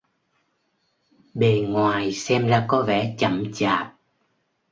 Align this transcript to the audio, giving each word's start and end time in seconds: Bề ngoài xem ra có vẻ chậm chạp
Bề 1.33 1.59
ngoài 1.59 2.13
xem 2.13 2.47
ra 2.47 2.65
có 2.67 2.81
vẻ 2.87 3.15
chậm 3.19 3.43
chạp 3.53 3.95